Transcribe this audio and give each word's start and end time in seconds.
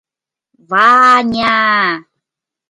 Ва-ня-я!.. 0.69 1.57